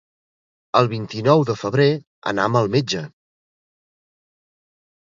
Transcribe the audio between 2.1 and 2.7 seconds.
anam